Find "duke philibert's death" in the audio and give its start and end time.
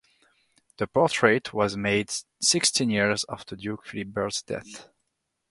3.55-4.89